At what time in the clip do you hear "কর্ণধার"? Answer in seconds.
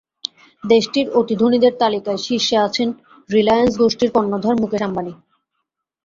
4.15-4.55